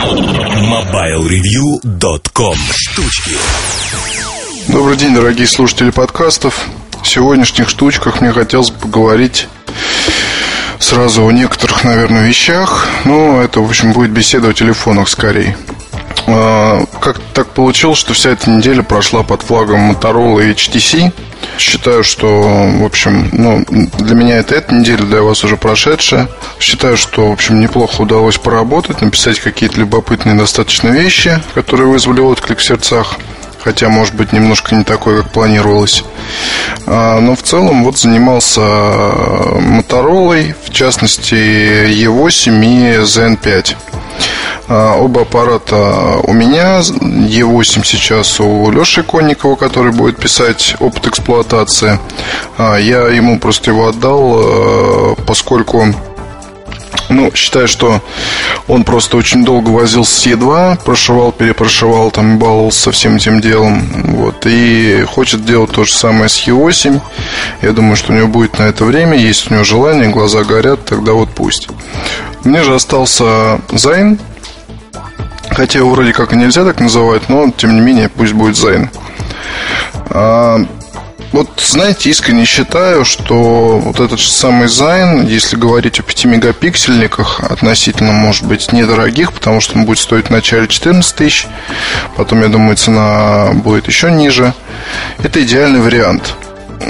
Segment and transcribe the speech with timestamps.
[0.00, 3.36] MobileReview.com Штучки
[4.68, 6.68] Добрый день, дорогие слушатели подкастов.
[7.02, 9.46] В сегодняшних штучках мне хотелось бы поговорить
[10.78, 12.88] сразу о некоторых, наверное, вещах.
[13.04, 15.54] Ну, это, в общем, будет беседа о телефонах скорее.
[16.26, 21.12] А, как так получилось, что вся эта неделя прошла под флагом Motorola и HTC.
[21.58, 23.64] Считаю, что, в общем, ну,
[23.98, 26.28] для меня это эта неделя, для вас уже прошедшая.
[26.58, 32.58] Считаю, что, в общем, неплохо удалось поработать, написать какие-то любопытные достаточно вещи, которые вызвали отклик
[32.58, 33.16] в сердцах
[33.62, 36.04] хотя, может быть, немножко не такой, как планировалось.
[36.86, 43.76] А, но в целом вот занимался Motorola, в частности E8 и Zen 5.
[43.76, 43.99] А,
[44.68, 51.98] оба аппарата у меня, E8 сейчас у Леши Конникова, который будет писать опыт эксплуатации.
[52.56, 55.86] А, я ему просто его отдал, поскольку
[57.10, 58.00] ну, считаю, что
[58.68, 63.82] он просто очень долго возился с E2, прошивал, перепрошивал, там, баловался со всем этим делом.
[64.04, 67.00] Вот, и хочет делать то же самое с E8.
[67.62, 70.84] Я думаю, что у него будет на это время, есть у него желание, глаза горят,
[70.84, 71.68] тогда вот пусть.
[72.44, 74.18] Мне же остался Zine,
[75.50, 78.88] хотя его вроде как и нельзя так называть, но тем не менее пусть будет Zine.
[81.32, 88.12] Вот, знаете, искренне считаю, что вот этот же самый Зайн, если говорить о 5-мегапиксельниках, относительно,
[88.12, 91.46] может быть, недорогих, потому что он будет стоить начале 14 тысяч,
[92.16, 94.54] потом, я думаю, цена будет еще ниже,
[95.22, 96.34] это идеальный вариант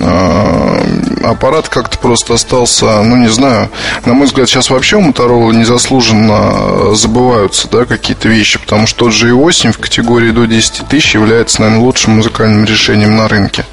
[0.03, 0.83] а,
[1.25, 3.69] аппарат как-то просто остался, ну не знаю,
[4.07, 9.13] на мой взгляд, сейчас вообще у Motorola незаслуженно забываются да, какие-то вещи, потому что тот
[9.13, 13.65] же i8 в категории до 10 тысяч является, наверное, лучшим музыкальным решением на рынке.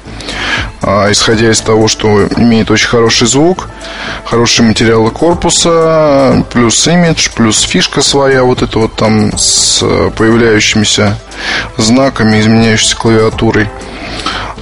[0.80, 3.68] А, исходя из того, что имеет очень хороший звук,
[4.24, 9.82] хорошие материалы корпуса, плюс имидж, плюс фишка своя, вот это вот там с
[10.16, 11.18] появляющимися
[11.76, 13.68] знаками, изменяющейся клавиатурой.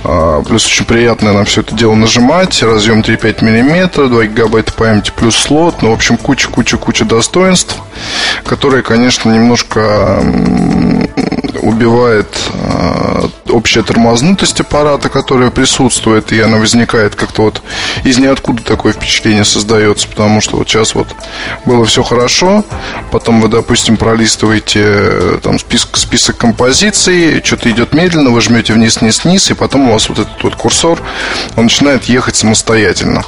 [0.08, 2.62] А, плюс очень приятно на все это дело нажимать.
[2.62, 5.82] Разъем 3,5 мм, 2 гигабайта памяти плюс слот.
[5.82, 7.76] Ну, в общем, куча-куча-куча достоинств,
[8.44, 10.22] которые, конечно, немножко
[11.66, 17.62] убивает э, общая тормознутость аппарата, которая присутствует, и она возникает как-то вот
[18.04, 21.08] из ниоткуда такое впечатление создается, потому что вот сейчас вот
[21.64, 22.64] было все хорошо,
[23.10, 29.00] потом вы, допустим, пролистываете э, там список, список композиций, что-то идет медленно, вы жмете вниз,
[29.00, 31.02] вниз, вниз, и потом у вас вот этот вот курсор,
[31.56, 33.24] он начинает ехать самостоятельно.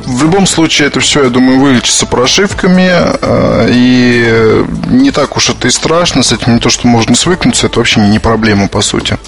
[0.00, 2.90] А, в любом случае, это все, я думаю, вылечится прошивками.
[2.90, 6.22] Э, и не так уж это и страшно.
[6.22, 9.18] С этим не то, что можно свыкнуться, это вообще не проблема, по сути.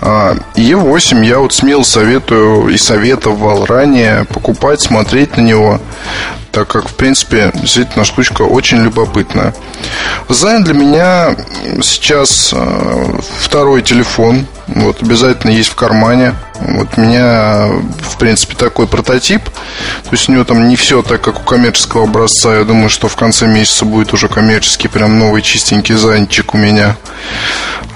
[0.00, 5.80] Е8 я вот смело советую и советовал ранее покупать, смотреть на него
[6.52, 9.54] так как, в принципе, действительно штучка очень любопытная.
[10.28, 11.36] Зайн для меня
[11.82, 16.34] сейчас э, второй телефон, вот обязательно есть в кармане.
[16.60, 17.68] Вот у меня,
[18.02, 19.42] в принципе, такой прототип.
[19.44, 22.56] То есть у него там не все так, как у коммерческого образца.
[22.56, 26.96] Я думаю, что в конце месяца будет уже коммерческий, прям новый чистенький зайчик у меня.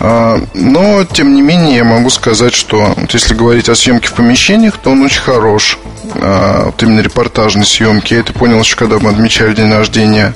[0.01, 4.15] А, но, тем не менее, я могу сказать, что вот если говорить о съемке в
[4.15, 5.79] помещениях, то он очень хорош.
[6.17, 8.15] А, вот именно репортажной съемки.
[8.15, 10.35] Я это понял еще, когда мы отмечали день рождения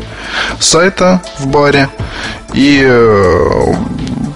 [0.61, 1.89] сайта в баре.
[2.55, 3.75] И э,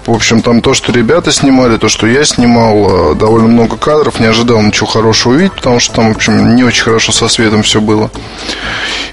[0.05, 4.19] в общем, там то, что ребята снимали, то, что я снимал, э, довольно много кадров.
[4.19, 7.63] Не ожидал ничего хорошего увидеть, потому что там, в общем, не очень хорошо со светом
[7.63, 8.11] все было.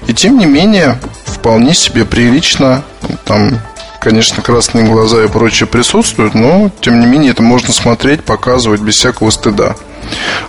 [0.07, 2.83] И тем не менее, вполне себе прилично.
[3.23, 3.59] Там,
[4.01, 8.95] конечно, красные глаза и прочее присутствуют, но, тем не менее, это можно смотреть, показывать без
[8.95, 9.75] всякого стыда.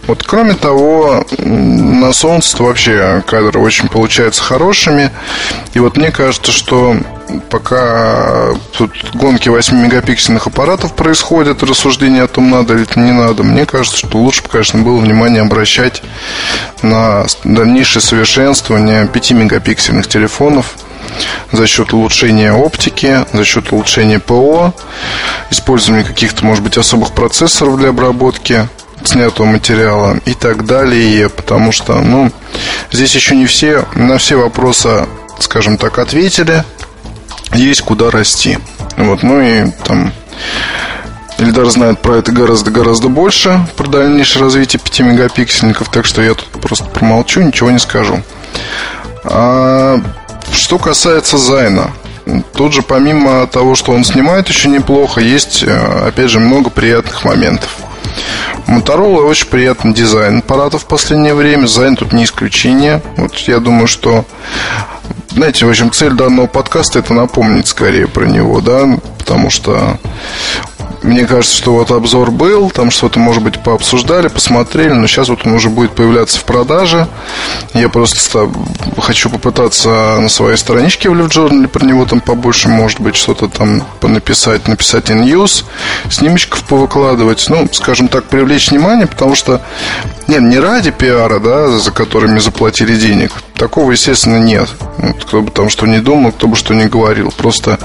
[0.07, 5.11] Вот, кроме того, на солнце вообще кадры очень получаются хорошими.
[5.75, 6.97] И вот мне кажется, что
[7.51, 13.99] пока тут гонки 8-мегапиксельных аппаратов происходят, рассуждение о том, надо или не надо, мне кажется,
[13.99, 16.03] что лучше бы, конечно, было внимание обращать
[16.83, 20.75] на дальнейшее совершенствование 5-мегапиксельных телефонов
[21.53, 24.75] за счет улучшения оптики, за счет улучшения ПО,
[25.51, 28.69] использования каких-то, может быть, особых процессоров для обработки
[29.09, 32.31] снятого материала и так далее, потому что, ну,
[32.91, 35.07] здесь еще не все, на все вопросы,
[35.39, 36.65] скажем так, ответили,
[37.53, 38.59] есть куда расти.
[38.97, 40.13] Вот, ну и там
[41.39, 46.49] Ильдар знает про это гораздо-гораздо больше, про дальнейшее развитие 5 мегапиксельников, так что я тут
[46.61, 48.23] просто промолчу, ничего не скажу.
[49.25, 50.01] А,
[50.53, 51.91] что касается Zine а,
[52.55, 57.25] тут же помимо того, что он снимает еще неплохо, есть, э, опять же, много приятных
[57.25, 57.71] моментов.
[58.67, 61.67] Motorola очень приятный дизайн аппаратов в последнее время.
[61.67, 63.03] Zine тут не исключение.
[63.17, 64.25] Вот я думаю, что
[65.31, 69.99] знаете, в общем, цель данного подкаста это напомнить скорее про него, да, потому что
[71.03, 75.45] мне кажется, что вот обзор был, там что-то, может быть, пообсуждали, посмотрели, но сейчас вот
[75.45, 77.09] он уже будет появляться в продаже.
[77.75, 78.51] Я просто
[78.99, 79.89] хочу попытаться
[80.21, 85.11] на своей страничке в LiveJournal про него там побольше, может быть, что-то там понаписать, написать
[85.11, 85.65] in news,
[86.09, 89.61] снимочков повыкладывать, ну, скажем так, привлечь внимание, потому что,
[90.29, 94.69] нет, не ради пиара, да, за которыми заплатили денег, такого, естественно, нет.
[94.99, 97.79] Вот, кто бы там что ни думал, кто бы что ни говорил, просто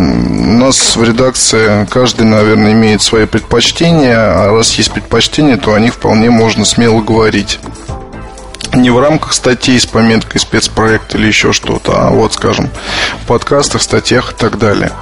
[0.00, 5.80] у нас в редакции каждый, наверное, имеет свои предпочтения, а раз есть предпочтения, то о
[5.80, 7.58] них вполне можно смело говорить.
[8.72, 12.70] Не в рамках статей с пометкой спецпроект или еще что-то, а вот, скажем,
[13.22, 14.92] в подкастах, статьях и так далее.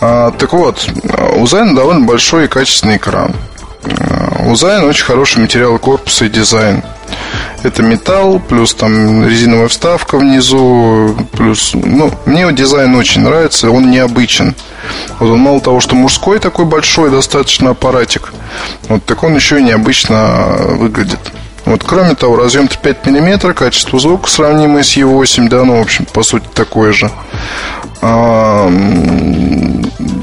[0.00, 0.86] А, так вот,
[1.36, 3.34] у Zine а довольно большой и качественный экран.
[4.44, 6.82] У Zine а очень хороший материал корпуса и дизайн.
[7.62, 14.54] Это металл, плюс там резиновая вставка внизу, плюс, ну, мне дизайн очень нравится, он необычен.
[15.18, 18.32] Вот он мало того, что мужской такой большой, достаточно аппаратик,
[18.88, 21.20] вот так он еще и необычно выглядит.
[21.66, 26.06] Вот, кроме того, разъем 5 мм, качество звука сравнимое с E8, да, ну, в общем,
[26.06, 27.10] по сути, такое же.
[28.00, 28.68] А,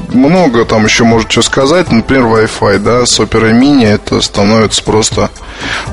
[0.08, 1.90] много там еще может что сказать.
[1.90, 5.30] Например, Wi-Fi, да, с Opera Mini это становится просто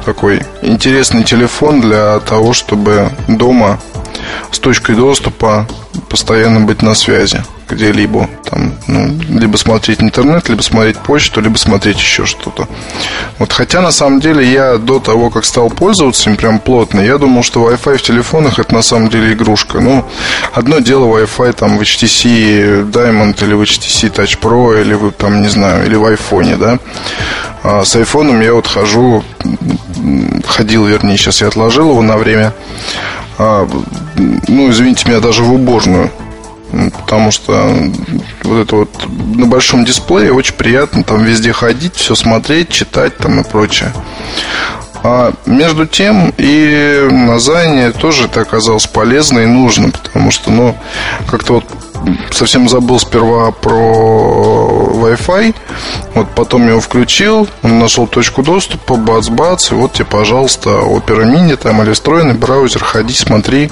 [0.06, 3.80] такой интересный телефон для того, чтобы дома
[4.52, 5.68] с точкой доступа
[6.10, 8.30] постоянно быть на связи где-либо.
[8.50, 12.68] Там, ну, либо смотреть интернет, либо смотреть почту, либо смотреть еще что-то.
[13.40, 17.18] Вот, хотя на самом деле я до того, как стал пользоваться им прям плотно, я
[17.18, 19.80] думал, что Wi-Fi в телефонах это на самом деле игрушка.
[19.80, 20.06] Ну,
[20.54, 25.42] одно дело Wi-Fi там в HTC Diamond или в HTC Touch Pro или вы там,
[25.42, 26.80] не знаю, или в iPhone, да.
[27.64, 29.24] А с айфоном я вот хожу,
[30.46, 32.54] ходил, вернее, сейчас я отложил его на время.
[33.38, 33.68] А,
[34.48, 36.12] ну, извините меня, даже в уборную
[36.92, 37.74] потому что
[38.44, 43.40] вот это вот на большом дисплее очень приятно там везде ходить, все смотреть, читать там
[43.40, 43.94] и прочее.
[45.04, 50.76] А между тем и на Зайне тоже это оказалось полезно и нужно, потому что, ну,
[51.28, 51.66] как-то вот
[52.32, 55.56] совсем забыл сперва про Wi-Fi.
[56.16, 61.82] Вот потом его включил, нашел точку доступа, бац-бац, и вот тебе, пожалуйста, Opera Mini там
[61.84, 63.70] или встроенный браузер, ходи, смотри.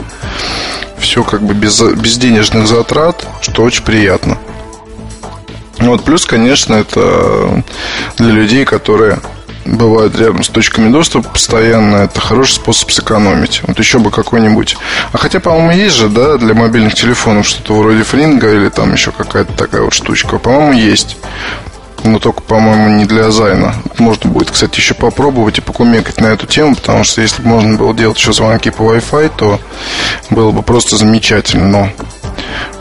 [1.04, 4.38] Все как бы без, без денежных затрат, что очень приятно.
[5.80, 7.62] Вот, плюс, конечно, это
[8.18, 9.20] для людей, которые
[9.66, 13.62] бывают рядом с точками доступа постоянно, это хороший способ сэкономить.
[13.68, 14.78] Вот еще бы какой-нибудь...
[15.12, 19.12] А хотя, по-моему, есть же, да, для мобильных телефонов что-то вроде фринга или там еще
[19.12, 20.40] какая-то такая вот штучка.
[20.40, 21.18] По-моему, есть.
[22.04, 23.74] Но только, по-моему, не для Зайна.
[23.98, 27.78] Можно будет, кстати, еще попробовать и покумекать на эту тему, потому что если бы можно
[27.78, 29.60] было делать еще звонки по Wi-Fi, то
[30.30, 31.68] было бы просто замечательно.
[31.68, 31.90] Но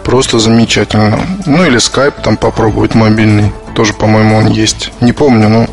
[0.05, 1.21] просто замечательно.
[1.47, 3.53] Ну или скайп там попробовать мобильный.
[3.75, 4.93] Тоже, по-моему, он есть.
[5.01, 5.67] Не помню, но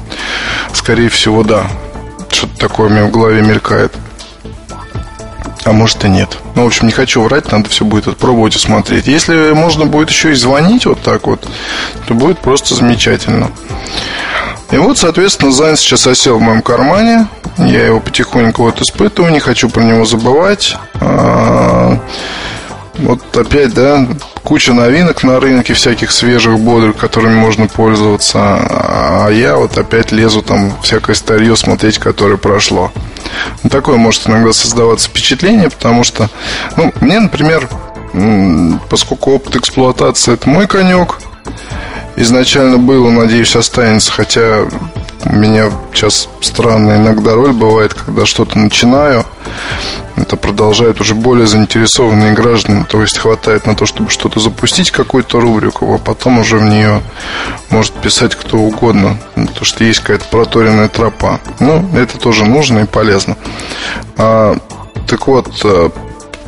[0.73, 1.67] скорее всего, да.
[2.31, 3.93] Что-то такое у меня в голове мелькает.
[5.69, 6.35] А может и нет.
[6.55, 9.05] Ну, в общем, не хочу врать, надо все будет пробовать и смотреть.
[9.05, 11.47] Если можно будет еще и звонить вот так вот,
[12.07, 13.51] то будет просто замечательно.
[14.71, 17.27] И вот, соответственно, Зайн сейчас осел в моем кармане.
[17.59, 20.75] Я его потихоньку вот испытываю, не хочу про него забывать.
[21.01, 21.99] А,
[22.97, 24.07] вот опять, да,
[24.49, 28.39] куча новинок на рынке, всяких свежих, бодрых, которыми можно пользоваться.
[28.41, 32.91] А я вот опять лезу там всякое старье смотреть, которое прошло.
[33.61, 36.31] Ну, такое может иногда создаваться впечатление, потому что,
[36.77, 37.69] ну, мне, например,
[38.89, 41.19] поскольку опыт эксплуатации это мой конек,
[42.19, 44.67] изначально было, надеюсь, останется, хотя
[45.25, 49.25] у меня сейчас странная иногда роль бывает, когда что-то начинаю,
[50.17, 55.39] это продолжает уже более заинтересованные граждане, то есть хватает на то, чтобы что-то запустить, какую-то
[55.39, 57.01] рубрику, а потом уже в нее
[57.69, 61.39] может писать кто угодно, потому что есть какая-то проторенная тропа.
[61.59, 63.37] Ну, это тоже нужно и полезно.
[64.17, 64.57] А,
[65.07, 65.89] так вот, э,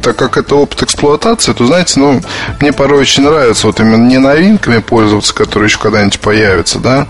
[0.01, 2.21] так как это опыт эксплуатации, то, знаете, ну,
[2.59, 7.07] мне порой очень нравится вот именно не новинками пользоваться, которые еще когда-нибудь появятся, да,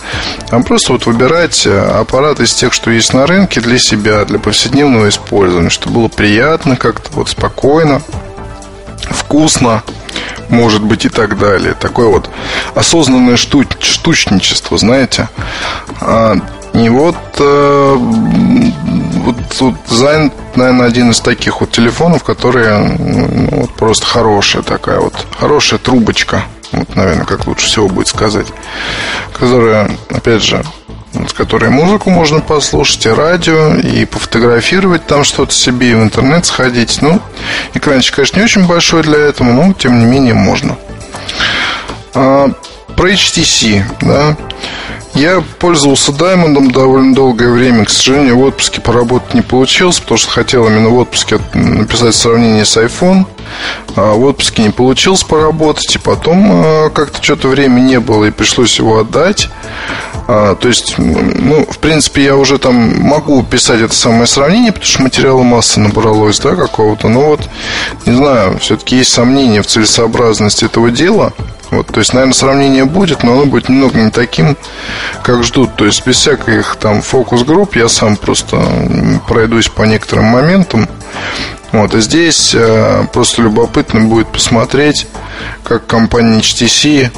[0.49, 4.39] а просто вот выбирать э, аппарат из тех, что есть на рынке для себя, для
[4.39, 8.01] повседневного использования, чтобы было приятно как-то, вот спокойно,
[9.09, 9.83] вкусно,
[10.49, 11.73] может быть и так далее.
[11.73, 12.29] Такое вот
[12.75, 15.29] осознанное штуч, штучничество, знаете.
[16.73, 23.73] И вот, э, вот, вот Зайн, наверное, один из таких вот телефонов, которые ну, вот
[23.75, 28.47] просто хорошая такая вот, хорошая трубочка, вот, наверное, как лучше всего будет сказать,
[29.37, 30.63] которая, опять же,
[31.27, 36.45] с которой музыку можно послушать, и радио, и пофотографировать там что-то себе, и в интернет
[36.45, 36.99] сходить.
[37.01, 37.19] Ну,
[37.73, 40.77] экранчик, конечно, не очень большой для этого, но тем не менее можно.
[42.13, 42.49] А,
[42.95, 44.37] про HTC, да.
[45.13, 47.85] Я пользовался Diamond довольно долгое время.
[47.85, 52.63] К сожалению, в отпуске поработать не получилось, потому что хотел именно в отпуске написать сравнение
[52.63, 53.25] с iPhone.
[53.95, 58.31] А в отпуске не получилось поработать, и потом а, как-то что-то времени не было, и
[58.31, 59.49] пришлось его отдать.
[60.27, 64.87] А, то есть, ну, в принципе, я уже там могу писать это самое сравнение, потому
[64.87, 67.09] что материала масса набралось, да, какого-то.
[67.09, 67.49] Но вот,
[68.05, 71.33] не знаю, все-таки есть сомнения в целесообразности этого дела.
[71.71, 74.57] Вот, то есть, наверное, сравнение будет, но оно будет немного не таким,
[75.23, 75.75] как ждут.
[75.77, 78.61] То есть, без всяких там фокус-групп я сам просто
[79.27, 80.89] пройдусь по некоторым моментам.
[81.71, 85.07] Вот, и здесь э, просто любопытно будет посмотреть,
[85.63, 87.09] как компания HTC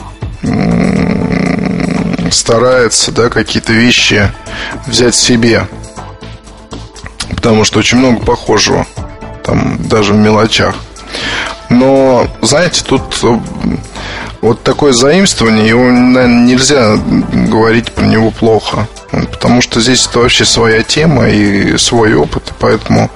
[0.44, 4.32] э, старается, да, какие-то вещи
[4.86, 5.68] взять себе.
[7.30, 8.86] Потому что очень много похожего,
[9.44, 10.76] там, даже в мелочах.
[11.70, 13.40] Но, знаете, тут э,
[14.44, 16.98] вот такое заимствование, его, наверное, нельзя
[17.48, 18.90] говорить про него плохо.
[19.10, 23.10] Потому что здесь это вообще своя тема и свой опыт, поэтому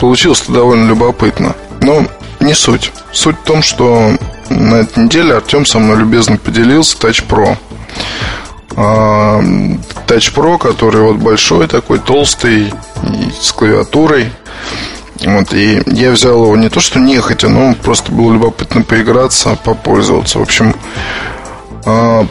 [0.00, 1.54] получилось довольно любопытно.
[1.80, 2.04] Но
[2.40, 2.90] не суть.
[3.12, 4.16] Суть в том, что
[4.50, 7.56] на этой неделе Артем со мной любезно поделился Touch Pro.
[8.74, 9.38] А,
[10.08, 12.74] Touch Pro, который вот большой такой, толстый,
[13.40, 14.32] с клавиатурой.
[15.24, 20.38] Вот, и я взял его не то, что нехотя, но просто было любопытно поиграться, попользоваться.
[20.38, 20.74] В общем,
[21.84, 22.26] а,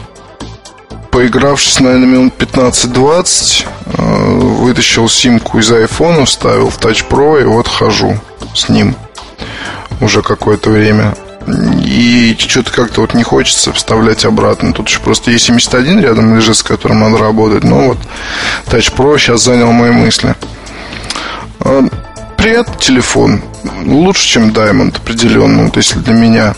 [1.10, 7.66] поигравшись, наверное, минут 15-20, а, вытащил симку из айфона, вставил в Touch Pro и вот
[7.66, 8.18] хожу
[8.54, 8.94] с ним
[10.00, 11.14] уже какое-то время.
[11.84, 14.72] И что-то как-то вот не хочется вставлять обратно.
[14.72, 17.64] Тут еще просто есть 71 рядом лежит, с которым надо работать.
[17.64, 17.98] Но вот
[18.66, 20.36] Touch Pro сейчас занял мои мысли.
[22.42, 23.40] А, приятный телефон.
[23.86, 26.54] Лучше, чем Diamond, определенно, вот если для меня.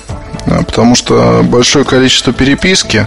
[0.46, 3.06] Потому что большое количество переписки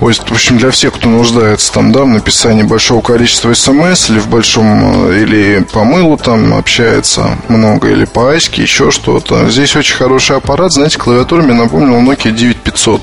[0.00, 4.18] Ой, в общем, для всех, кто нуждается там, да, в написании большого количества смс или
[4.18, 9.48] в большом, э, или по мылу там общается много, или по аське, еще что-то.
[9.48, 13.02] Здесь очень хороший аппарат, знаете, клавиатура мне напомнила Nokia 9500.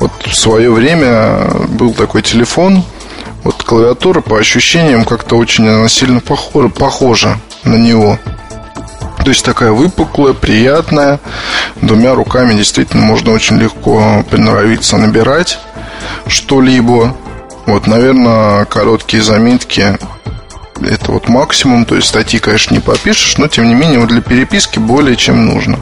[0.00, 2.82] Вот в свое время был такой телефон,
[3.46, 8.18] вот клавиатура по ощущениям как-то очень она сильно похожа, похожа на него.
[9.18, 11.20] То есть такая выпуклая, приятная.
[11.76, 15.60] Двумя руками действительно можно очень легко приноровиться набирать
[16.26, 17.16] что-либо.
[17.66, 19.96] Вот, наверное, короткие заметки
[20.80, 24.22] это вот максимум, то есть статьи, конечно, не попишешь, но тем не менее вот для
[24.22, 25.78] переписки более чем нужно.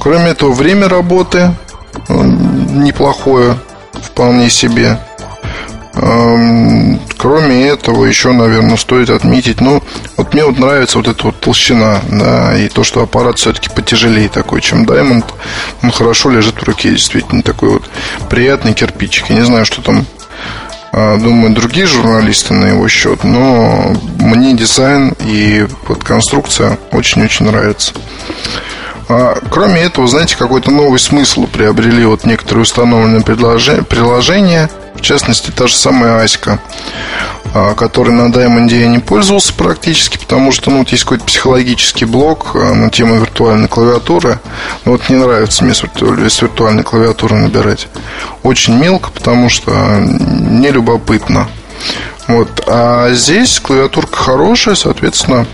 [0.00, 1.54] Кроме этого, время работы
[2.08, 3.58] неплохое,
[3.92, 4.98] вполне себе.
[5.96, 9.82] Эм, кроме этого, еще, наверное, стоит отметить, ну,
[10.16, 14.28] вот мне вот нравится вот эта вот толщина, да, и то, что аппарат все-таки потяжелее
[14.28, 15.24] такой, чем Diamond.
[15.82, 17.84] Он хорошо лежит в руке, действительно, такой вот
[18.28, 19.30] приятный кирпичик.
[19.30, 20.04] Я не знаю, что там
[20.96, 27.92] а, думаю, другие журналисты на его счет, но мне дизайн и вот конструкция очень-очень нравится.
[29.08, 35.66] А, кроме этого, знаете, какой-то новый смысл приобрели вот некоторые установленные приложения– в частности, та
[35.66, 36.60] же самая Аська,
[37.52, 42.04] а, которой на Diamond я не пользовался практически, потому что ну, вот есть какой-то психологический
[42.04, 44.38] блок а, на тему виртуальной клавиатуры.
[44.84, 45.82] Но вот не нравится мне с
[46.42, 47.88] виртуальной клавиатуры набирать.
[48.42, 51.48] Очень мелко, потому что не любопытно.
[52.28, 52.64] Вот.
[52.66, 55.46] А здесь клавиатурка хорошая, соответственно,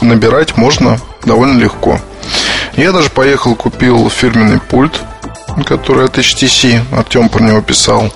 [0.00, 2.00] набирать можно довольно легко.
[2.76, 5.02] Я даже поехал, купил фирменный пульт
[5.64, 6.80] который от HTC.
[6.92, 8.12] Артем про него писал.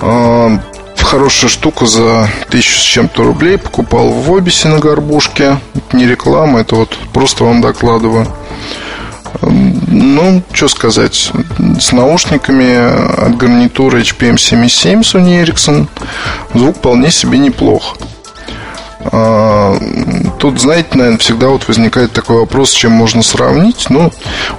[0.00, 0.60] А,
[0.98, 3.58] хорошая штука за тысячу с чем-то рублей.
[3.58, 5.58] Покупал в Обисе на горбушке.
[5.74, 8.26] Это не реклама, это вот просто вам докладываю.
[9.42, 11.32] Ну, что сказать,
[11.80, 15.86] с наушниками от гарнитуры HPM77 Sony Ericsson
[16.54, 17.96] звук вполне себе неплох.
[19.00, 19.78] А,
[20.38, 23.86] тут, знаете, наверное, всегда вот возникает такой вопрос, чем можно сравнить.
[23.90, 24.10] Ну,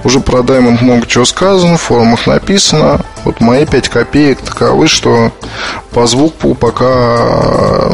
[0.04, 3.00] уже про Diamond много чего сказано, в форумах написано.
[3.24, 5.32] Вот мои 5 копеек таковы, что
[5.90, 7.90] по звуку пока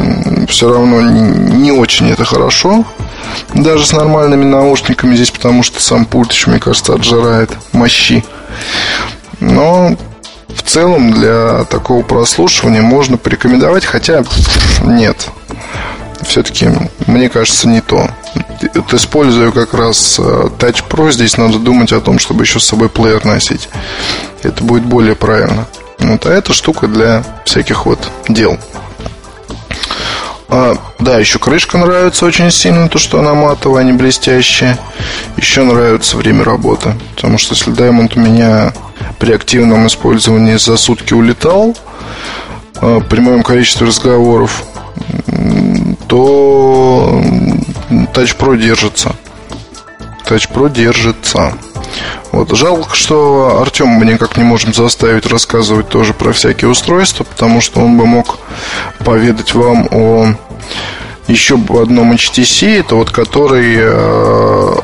[0.47, 2.85] все равно не очень это хорошо.
[3.53, 8.23] Даже с нормальными наушниками здесь, потому что сам пульт еще, мне кажется, отжирает мощи.
[9.41, 9.97] Но
[10.47, 14.23] в целом для такого прослушивания можно порекомендовать, хотя
[14.81, 15.27] нет
[16.23, 16.69] все-таки,
[17.05, 18.09] мне кажется, не то.
[18.73, 20.21] Вот использую как раз э,
[20.57, 23.69] Touch Pro, здесь надо думать о том, чтобы еще с собой плеер носить.
[24.43, 25.67] Это будет более правильно.
[25.99, 28.57] Вот, а эта штука для всяких вот дел.
[30.49, 34.79] А, да, еще крышка нравится очень сильно, то, что она матовая, а не блестящая.
[35.35, 36.93] Еще нравится время работы.
[37.15, 38.73] Потому что если Diamond у меня
[39.19, 41.75] при активном использовании за сутки улетал,
[42.75, 44.63] а, при моем количестве разговоров,
[46.07, 47.21] то
[48.13, 49.15] Touch Pro держится.
[50.25, 51.53] Touch Pro держится.
[52.31, 52.51] Вот.
[52.55, 57.79] Жалко, что Артем мы никак не можем заставить рассказывать тоже про всякие устройства, потому что
[57.79, 58.39] он бы мог
[58.99, 60.27] поведать вам о
[61.27, 64.75] еще одном HTC, это вот который э,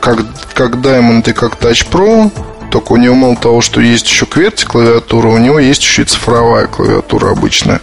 [0.00, 0.18] как,
[0.54, 2.30] как Diamond и как Touch Pro,
[2.70, 6.04] только у него мало того, что есть еще QWERTY клавиатура, у него есть еще и
[6.04, 7.80] цифровая клавиатура обычная.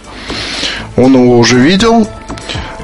[0.96, 2.08] Он его уже видел,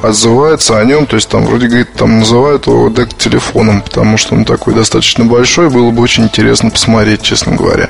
[0.02, 4.34] отзывается о нем, то есть там вроде говорит, там называют его дек телефоном, потому что
[4.34, 7.88] он такой достаточно большой, было бы очень интересно посмотреть, честно говоря.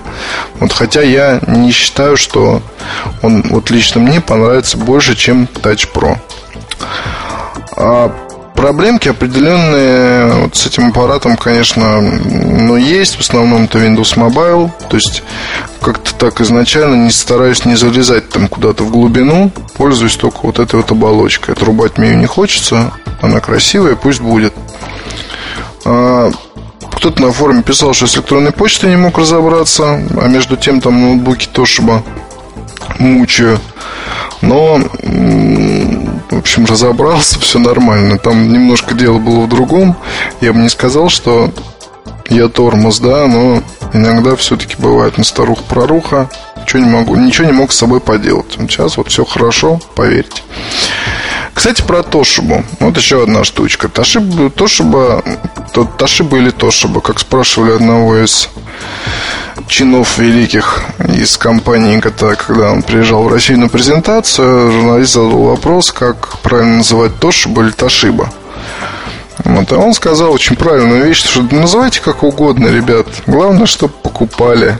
[0.60, 2.62] Вот хотя я не считаю, что
[3.22, 6.18] он вот лично мне понравится больше, чем Touch Pro.
[7.76, 8.14] А
[8.62, 13.16] проблемки определенные вот с этим аппаратом, конечно, но есть.
[13.16, 14.70] В основном это Windows Mobile.
[14.88, 15.24] То есть
[15.80, 19.50] как-то так изначально не стараюсь не залезать там куда-то в глубину.
[19.76, 21.54] Пользуюсь только вот этой вот оболочкой.
[21.54, 22.92] Отрубать мне ее не хочется.
[23.20, 24.54] Она красивая, пусть будет.
[25.84, 26.30] А,
[26.94, 31.02] кто-то на форуме писал, что с электронной почтой не мог разобраться, а между тем там
[31.02, 32.04] ноутбуки Тошиба
[33.00, 33.58] мучаю.
[34.40, 34.80] Но,
[36.32, 38.18] в общем, разобрался, все нормально.
[38.18, 39.96] Там немножко дело было в другом.
[40.40, 41.52] Я бы не сказал, что
[42.30, 43.62] я тормоз, да, но
[43.92, 46.30] иногда все-таки бывает на старух проруха.
[46.56, 48.52] Ничего не могу, ничего не мог с собой поделать.
[48.58, 50.42] Сейчас вот все хорошо, поверьте.
[51.54, 52.64] Кстати, про Тошибу.
[52.80, 53.88] Вот еще одна штучка.
[53.88, 55.22] Тошиба, Тошиба,
[55.98, 58.48] Тошиба или Тошиба, как спрашивали одного из
[59.68, 65.92] чинов великих из компании ГТА, когда он приезжал в Россию на презентацию, журналист задал вопрос,
[65.92, 68.30] как правильно называть Тошиба или Тошиба.
[69.44, 73.06] Вот, а он сказал очень правильную вещь, что называйте как угодно, ребят.
[73.26, 74.78] Главное, чтобы покупали.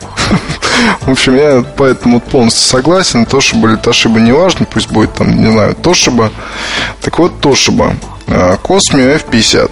[1.03, 3.27] В общем, я поэтому полностью согласен.
[3.27, 6.31] Тошиба или Тошиба не важно, пусть будет там, не знаю, Тошиба.
[7.01, 7.95] Так вот, Тошиба.
[8.27, 9.71] Cosmio F50.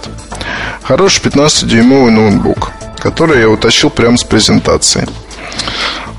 [0.83, 2.71] Хороший 15-дюймовый ноутбук
[3.01, 5.07] который я утащил прямо с презентации.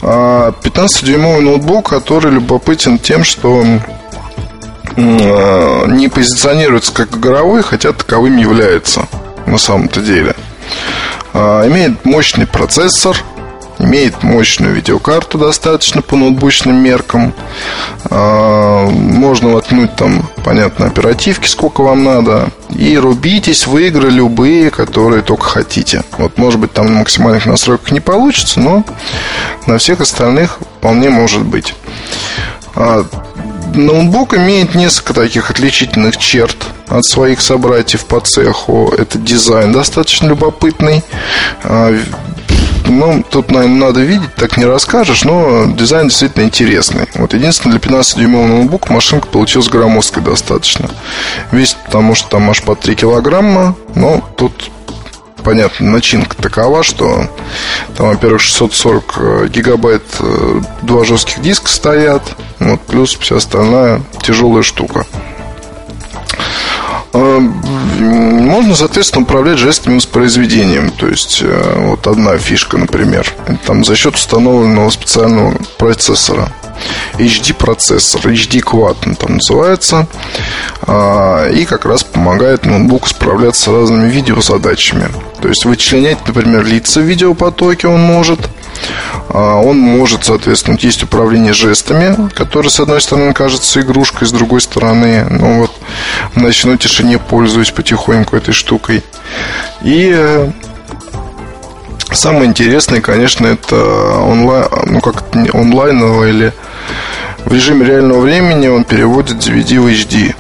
[0.01, 3.65] 15-дюймовый а, ноутбук, который любопытен тем, что
[4.97, 9.07] а, не позиционируется как игровой, хотя таковым является
[9.47, 10.35] на самом-то деле.
[11.33, 13.17] А, имеет мощный процессор–
[13.83, 17.35] Имеет мощную видеокарту достаточно по ноутбучным меркам.
[18.11, 22.51] А, можно воткнуть там, понятно, оперативки, сколько вам надо.
[22.71, 26.05] И рубитесь в игры любые, которые только хотите.
[26.17, 28.85] Вот, может быть, там на максимальных настройках не получится, но
[29.67, 31.75] на всех остальных вполне может быть.
[32.77, 33.05] А,
[33.75, 36.57] ноутбук имеет несколько таких отличительных черт
[36.89, 38.93] от своих собратьев по цеху.
[38.97, 41.03] Это дизайн достаточно любопытный.
[42.99, 47.09] Ну, тут, наверное, надо видеть, так не расскажешь, но дизайн действительно интересный.
[47.15, 50.91] Вот единственное, для 15-дюймового ноутбука машинка получилась громоздкой достаточно.
[51.51, 54.71] Весит, потому что там аж по 3 килограмма, но тут
[55.43, 57.29] понятно, начинка такова, что
[57.97, 62.23] там, во-первых, 640 э, гигабайт э, два жестких диска стоят,
[62.59, 65.07] вот, плюс вся остальная тяжелая штука.
[67.13, 70.91] Э, можно, соответственно, управлять жестами воспроизведением.
[70.91, 73.27] То есть, э, вот одна фишка, например,
[73.67, 76.53] там за счет установленного специального процессора.
[77.19, 80.07] HD процессор, HD Quad он там называется.
[80.83, 85.09] А, и как раз помогает ноутбуку справляться с разными видеозадачами.
[85.41, 88.41] То есть вычленять, например, лица в видеопотоке он может–
[89.29, 95.27] он может, соответственно, есть управление жестами, которое, с одной стороны, кажется игрушкой, с другой стороны,
[95.31, 95.73] ну вот,
[96.35, 99.03] в ночной тишине пользуюсь потихоньку этой штукой.
[99.83, 100.51] И э,
[102.13, 103.77] самое интересное, конечно, это
[104.19, 106.53] онлайн, ну как онлайновое или
[107.45, 110.35] в режиме реального времени он переводит DVD в HD.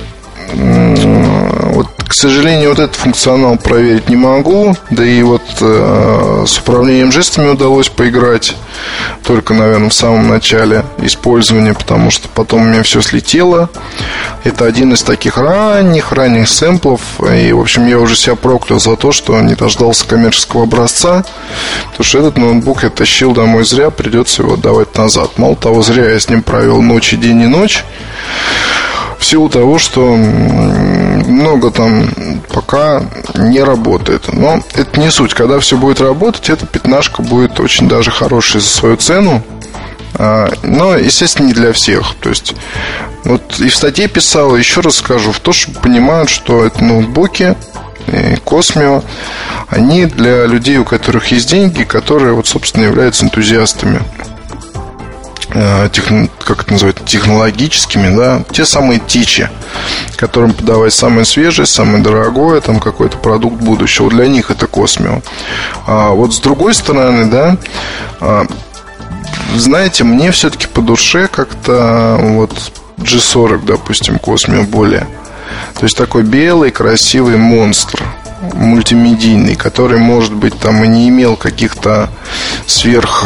[1.73, 4.77] Вот к сожалению, вот этот функционал проверить не могу.
[4.91, 8.55] Да и вот э, с управлением жестами удалось поиграть
[9.27, 13.71] только, наверное, в самом начале использования, потому что потом у меня все слетело.
[14.45, 17.01] Это один из таких ранних-ранних сэмплов.
[17.21, 21.25] И, в общем, я уже себя проклял за то, что не дождался коммерческого образца.
[21.93, 25.39] Потому что этот ноутбук я тащил домой зря, придется его отдавать назад.
[25.39, 27.87] Мало того, зря я с ним провел ночь и день и ночь
[29.23, 32.11] в силу того, что много там
[32.53, 33.03] пока
[33.37, 34.33] не работает.
[34.33, 35.33] Но это не суть.
[35.33, 39.43] Когда все будет работать, эта пятнашка будет очень даже хорошей за свою цену.
[40.15, 42.17] А, но, естественно, не для всех.
[42.21, 42.55] То есть,
[43.25, 47.57] вот и в статье писал, еще раз скажу, в то, чтобы понимают, что это ноутбуки,
[48.45, 49.05] Космио,
[49.69, 54.03] они для людей, у которых есть деньги, которые, вот, собственно, являются энтузиастами
[55.93, 59.51] техно, как это называется, технологическими, да, те самые тичи,
[60.17, 64.11] которым подавать самое свежее, самое дорогое, там какой-то продукт будущего.
[64.11, 65.21] Для них это Космио.
[65.87, 67.57] А вот с другой стороны, да,
[68.21, 68.47] а,
[69.57, 72.53] знаете, мне все-таки по душе как-то вот
[72.99, 75.07] G40, допустим, Космио более.
[75.75, 78.03] То есть такой белый, красивый монстр
[78.55, 82.11] мультимедийный, который, может быть, там и не имел каких-то
[82.67, 83.25] сверх,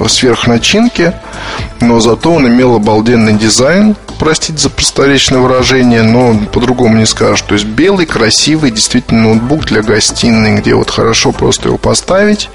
[0.00, 1.12] э, сверх начинки,
[1.80, 7.42] но зато он имел обалденный дизайн, простите за просторечное выражение, но по-другому не скажешь.
[7.42, 12.50] То есть белый, красивый, действительно ноутбук для гостиной, где вот хорошо просто его поставить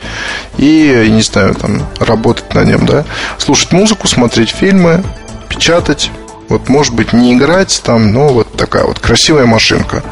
[0.58, 3.06] и, не знаю, там работать на нем, да,
[3.38, 5.04] слушать музыку, смотреть фильмы,
[5.50, 6.12] печатать,
[6.50, 10.04] вот, может быть, не играть там, но вот такая вот красивая машинка.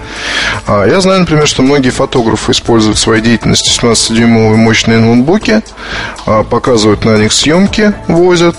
[0.67, 5.63] А, я знаю, например, что многие фотографы используют в своей деятельности 17-дюймовые мощные ноутбуки,
[6.27, 8.55] а, показывают на них съемки, возят.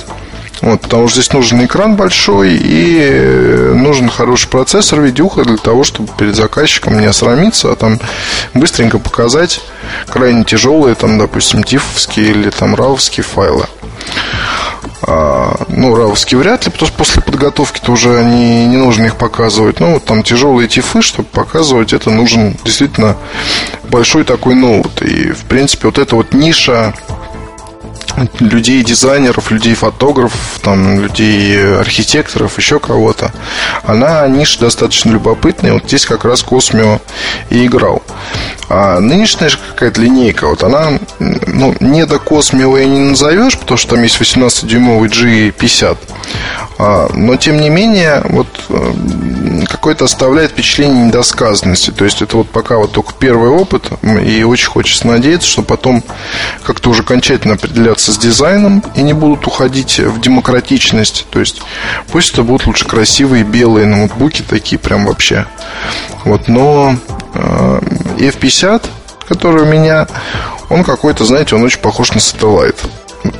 [0.63, 6.09] Вот, потому что здесь нужен экран большой и нужен хороший процессор, видюха для того, чтобы
[6.17, 8.01] перед заказчиком не осрамиться, а там
[8.55, 9.61] быстренько показать
[10.09, 13.67] крайне тяжелые, там, допустим, тифовские или там равовские файлы.
[15.07, 19.81] А, ну, равовские вряд ли, потому что после подготовки-то уже не, не нужно их показывать.
[19.81, 23.17] Ну, вот там тяжелые тифы, чтобы показывать, это нужен действительно
[23.85, 25.03] большой такой ноут.
[25.03, 26.95] И, в принципе, вот эта вот ниша
[28.41, 33.33] людей дизайнеров, людей фотографов, там, людей архитекторов, еще кого-то.
[33.83, 35.75] Она ниша достаточно любопытная.
[35.75, 37.01] Вот здесь как раз Космио
[37.51, 38.03] и играл.
[38.69, 43.77] А нынешняя же какая-то линейка, вот она, ну, не до Космио и не назовешь, потому
[43.77, 45.99] что там есть 18-дюймовый G50.
[46.79, 48.93] А, но, тем не менее, вот э,
[49.67, 51.91] какое-то оставляет впечатление недосказанности.
[51.91, 56.03] То есть, это вот пока вот только первый опыт, и очень хочется надеяться, что потом
[56.65, 61.27] как-то уже окончательно определяться с дизайном и не будут уходить в демократичность.
[61.31, 61.63] То есть,
[62.13, 65.47] пусть это будут лучше красивые белые ноутбуки, такие прям вообще.
[66.25, 66.97] Вот, но
[67.35, 67.81] э,
[68.19, 68.85] F50,
[69.29, 70.07] который у меня,
[70.71, 72.77] он какой-то, знаете, он очень похож на сателлайт.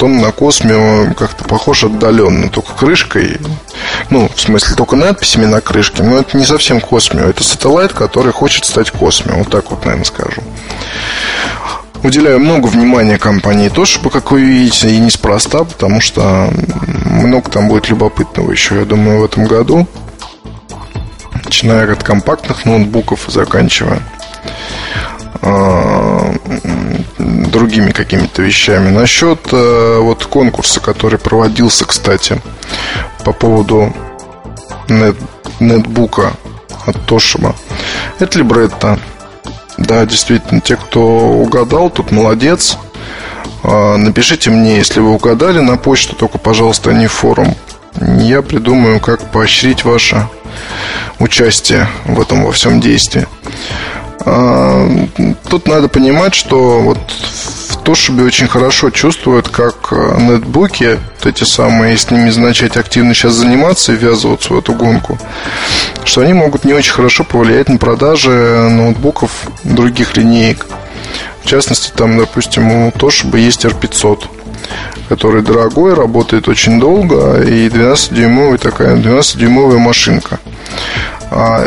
[0.01, 3.39] Вот на Косме как-то похож отдаленно, только крышкой.
[4.11, 6.03] Ну, в смысле, только надписями на крышке.
[6.03, 7.25] Но это не совсем Космио.
[7.25, 9.37] Это сателлайт, который хочет стать Космио.
[9.37, 10.43] Вот так вот, наверное, скажу.
[12.03, 16.51] Уделяю много внимания компании Toshiba, как вы видите, и неспроста, потому что
[17.07, 19.87] много там будет любопытного еще, я думаю, в этом году.
[21.45, 24.03] Начиная от компактных ноутбуков и заканчивая
[25.41, 26.35] а,
[27.43, 28.91] другими какими-то вещами.
[28.91, 32.41] Насчет э, вот конкурса, который проводился, кстати,
[33.25, 33.93] по поводу
[34.89, 35.17] нет,
[35.61, 36.33] нетбука
[36.87, 37.55] от Тошиба.
[38.19, 38.99] Это либретто.
[39.77, 42.79] Да, действительно, те, кто угадал, тут молодец.
[43.63, 47.57] А, напишите мне, если вы угадали на почту, только, пожалуйста, не в форум.
[48.19, 50.29] Я придумаю, как поощрить ваше
[51.19, 53.27] участие в этом во всем действии.
[54.21, 54.89] А,
[55.49, 56.99] тут надо понимать, что вот
[57.69, 63.13] в Тошибе очень хорошо чувствуют, как э, нетбуки, вот эти самые, с ними начать активно
[63.13, 65.19] сейчас заниматься и ввязываться в эту гонку,
[66.05, 68.31] что они могут не очень хорошо повлиять на продажи
[68.71, 69.31] ноутбуков
[69.65, 70.67] других линеек.
[71.43, 74.25] В частности, там, допустим, у Toshiba есть R500,
[75.11, 80.41] который дорогой, работает очень долго, и 12-дюймовая такая 12-дюймовая машинка.
[81.37, 81.67] А,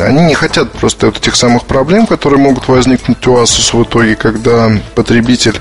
[0.00, 4.16] они не хотят просто вот этих самых проблем, которые могут возникнуть у Asus в итоге,
[4.16, 5.60] когда потребитель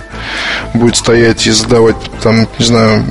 [0.74, 3.04] будет стоять и задавать, там, не знаю,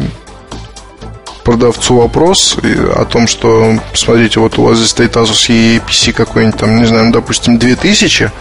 [1.44, 2.56] продавцу вопрос
[2.96, 7.06] о том, что, смотрите, вот у вас здесь стоит Asus EPC какой-нибудь, там, не знаю,
[7.06, 8.32] ну, допустим, 2000,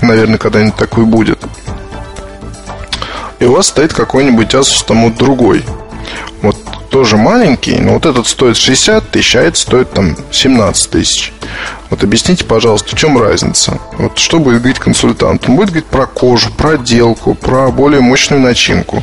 [0.00, 1.38] наверное, когда-нибудь такой будет.
[3.38, 5.64] И у вас стоит какой-нибудь Asus там вот другой.
[6.42, 6.56] Вот
[6.90, 11.32] тоже маленький, но вот этот стоит 60 тысяч, а этот стоит там 17 тысяч.
[11.88, 13.78] Вот объясните, пожалуйста, в чем разница?
[13.98, 15.48] Вот что будет говорить консультант?
[15.48, 19.02] Он будет говорить про кожу, про отделку, про более мощную начинку.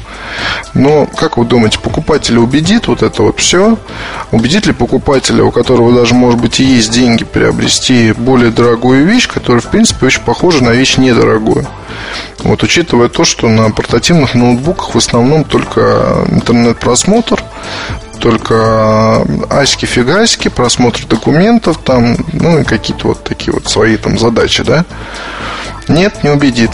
[0.74, 3.78] Но, как вы думаете, покупателя убедит вот это вот все?
[4.32, 9.28] Убедит ли покупателя, у которого даже, может быть, и есть деньги приобрести более дорогую вещь,
[9.28, 11.68] которая, в принципе, очень похожа на вещь недорогую?
[12.40, 17.44] Вот учитывая то, что на портативных ноутбуках в основном только интернет-просмотр,
[18.20, 24.86] только аськи-фигаськи, просмотр документов там, ну и какие-то вот такие вот свои там задачи, да?
[25.88, 26.72] Нет, не убедит.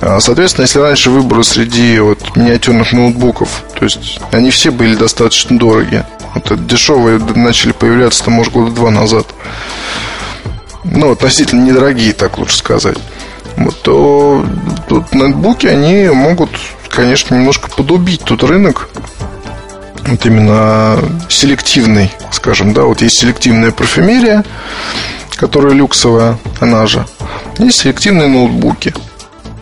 [0.00, 5.58] А, соответственно, если раньше выборы среди вот миниатюрных ноутбуков, то есть они все были достаточно
[5.58, 6.06] дорогие.
[6.34, 9.26] Вот дешевые начали появляться, там, может, года два назад.
[10.84, 12.98] Ну, относительно недорогие, так лучше сказать.
[13.82, 14.44] То
[14.88, 16.50] тут ноутбуки, они могут,
[16.88, 18.88] конечно, немножко подубить тут рынок.
[20.06, 24.44] Вот именно селективный, скажем, да, вот есть селективная парфюмерия,
[25.36, 27.06] которая люксовая, она же.
[27.58, 28.94] Есть селективные ноутбуки.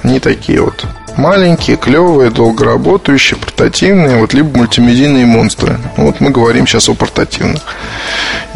[0.03, 5.79] Они такие вот маленькие, клевые, долго работающие, портативные, вот либо мультимедийные монстры.
[5.97, 7.63] Вот мы говорим сейчас о портативных.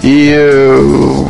[0.03, 1.25] И э,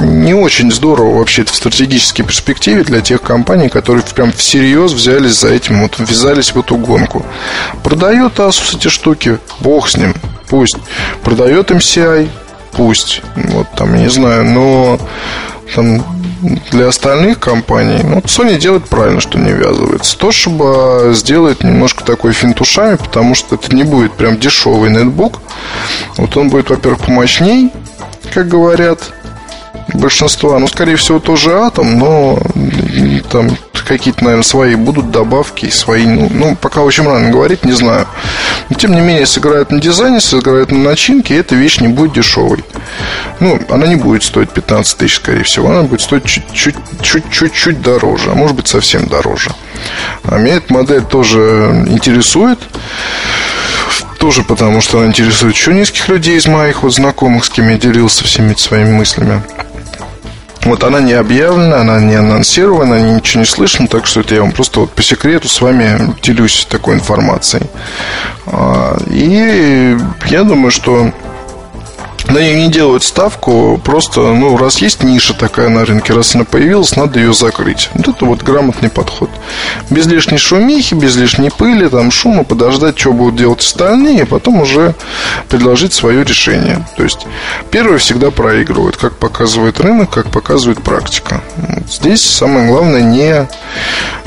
[0.00, 5.48] не очень здорово вообще в стратегической перспективе для тех компаний, которые прям всерьез взялись за
[5.48, 7.24] этим, вот ввязались в эту гонку.
[7.82, 10.14] Продает Asus эти штуки, бог с ним,
[10.48, 10.76] пусть.
[11.22, 12.28] Продает MCI,
[12.72, 13.22] пусть.
[13.36, 14.98] Вот там, не знаю, но
[15.74, 16.04] там
[16.70, 20.16] для остальных компаний, ну, Sony делает правильно, что не ввязывается.
[20.16, 25.40] То, чтобы сделать немножко такой финт ушами, потому что это не будет прям дешевый нетбук.
[26.16, 27.70] Вот он будет, во-первых, помощней,
[28.32, 29.12] как говорят,
[29.94, 30.58] большинства.
[30.58, 32.38] Ну, скорее всего, тоже атом, но
[33.30, 33.50] там
[33.86, 38.06] какие-то, наверное, свои будут добавки, свои, ну, ну, пока очень рано говорить, не знаю.
[38.68, 42.12] Но, тем не менее, сыграют на дизайне, сыграют на начинке, и эта вещь не будет
[42.12, 42.64] дешевой.
[43.40, 45.70] Ну, она не будет стоить 15 тысяч, скорее всего.
[45.70, 49.50] Она будет стоить чуть-чуть дороже, а может быть, совсем дороже.
[50.22, 52.60] А меня эта модель тоже интересует.
[54.18, 57.78] Тоже потому, что она интересует еще низких людей из моих вот знакомых, с кем я
[57.78, 59.42] делился всеми своими мыслями.
[60.70, 64.52] Вот она не объявлена, она не анонсирована, ничего не слышно, так что это я вам
[64.52, 67.64] просто вот по секрету с вами делюсь такой информацией.
[68.46, 71.12] А, и я думаю, что
[72.30, 76.44] на нее не делают ставку, просто, ну, раз есть ниша такая на рынке, раз она
[76.44, 77.90] появилась, надо ее закрыть.
[77.94, 79.30] Вот это вот грамотный подход.
[79.90, 84.60] Без лишней шумихи, без лишней пыли, там, шума, подождать, что будут делать остальные, и потом
[84.60, 84.94] уже
[85.48, 86.86] предложить свое решение.
[86.96, 87.26] То есть,
[87.70, 91.40] первые всегда проигрывают, как показывает рынок, как показывает практика.
[91.88, 93.48] Здесь самое главное не,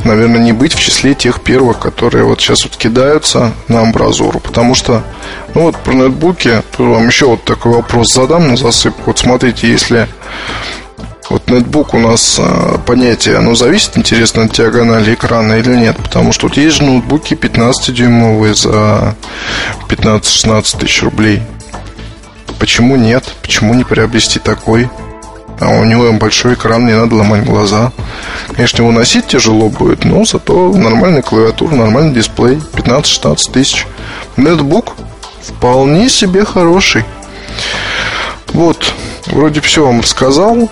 [0.04, 4.76] наверное, не быть в числе тех первых, которые вот сейчас вот кидаются на амбразуру, потому
[4.76, 5.04] что
[5.56, 9.04] ну вот про нетбуки, тут вам еще вот такой вопрос задам на засыпку.
[9.08, 10.08] Вот смотрите, если
[11.30, 16.32] вот нетбук у нас а, понятие, оно зависит, интересно, от диагонали экрана или нет, потому
[16.32, 19.16] что вот есть же ноутбуки 15-дюймовые за
[19.90, 21.42] 15-16 тысяч рублей.
[22.60, 23.24] Почему нет?
[23.42, 24.90] Почему не приобрести такой?
[25.60, 27.92] А у него большой экран, не надо ломать глаза.
[28.54, 32.60] Конечно, его носить тяжело будет, но зато нормальная клавиатура, нормальный дисплей.
[32.74, 33.88] 15-16 тысяч.
[34.36, 34.96] Нетбук
[35.48, 37.04] вполне себе хороший.
[38.54, 38.94] Вот,
[39.28, 40.70] вроде все вам рассказал.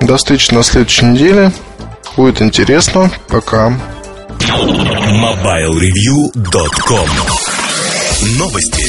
[0.00, 1.50] До встречи на следующей неделе.
[2.16, 3.10] Будет интересно.
[3.28, 3.76] Пока.
[4.38, 7.08] MobileReview.com
[8.38, 8.84] Новости.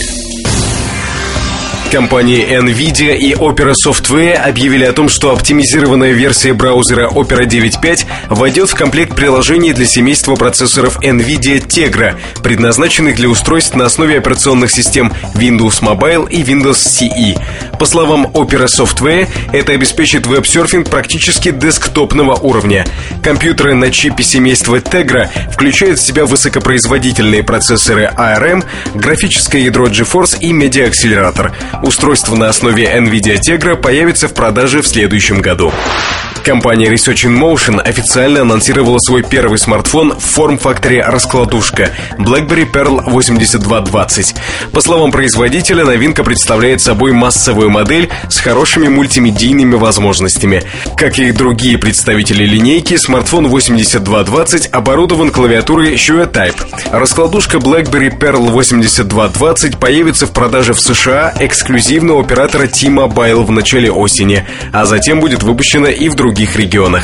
[1.91, 8.69] Компании NVIDIA и Opera Software объявили о том, что оптимизированная версия браузера Opera 9.5 войдет
[8.69, 15.13] в комплект приложений для семейства процессоров NVIDIA Tegra, предназначенных для устройств на основе операционных систем
[15.35, 17.39] Windows Mobile и Windows CE.
[17.77, 22.85] По словам Opera Software, это обеспечит веб-серфинг практически десктопного уровня.
[23.21, 30.51] Компьютеры на чипе семейства Tegra включают в себя высокопроизводительные процессоры ARM, графическое ядро GeForce и
[30.53, 31.53] медиаакселератор.
[31.83, 35.71] Устройство на основе NVIDIA Tegra появится в продаже в следующем году.
[36.43, 44.35] Компания Research in Motion официально анонсировала свой первый смартфон в форм-факторе раскладушка BlackBerry Pearl 8220.
[44.71, 50.63] По словам производителя, новинка представляет собой массовую модель с хорошими мультимедийными возможностями.
[50.95, 56.55] Как и другие представители линейки, смартфон 8220 оборудован клавиатурой Shure Type.
[56.91, 63.91] Раскладушка BlackBerry Pearl 8220 появится в продаже в США эксклюзивно у оператора T-Mobile в начале
[63.91, 67.03] осени, а затем будет выпущена и в других регионах.